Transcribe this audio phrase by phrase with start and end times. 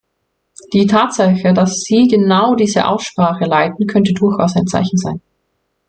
[0.73, 5.21] Die Tatsache, dass Sie genau diese Aussprache leiten, könnte durchaus ein Zeichen sein.